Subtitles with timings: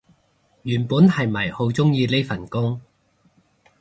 [0.63, 2.81] 原本係咪好鍾意呢份工